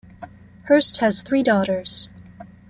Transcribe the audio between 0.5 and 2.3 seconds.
Hirst has three daughters.